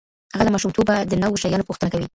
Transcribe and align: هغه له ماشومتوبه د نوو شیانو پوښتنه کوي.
هغه 0.33 0.43
له 0.45 0.53
ماشومتوبه 0.55 0.95
د 1.11 1.13
نوو 1.23 1.39
شیانو 1.41 1.67
پوښتنه 1.69 1.89
کوي. 1.93 2.07